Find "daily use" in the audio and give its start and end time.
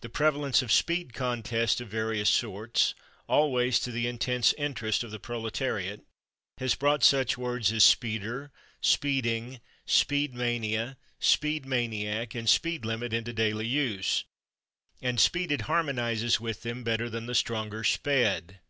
13.34-14.24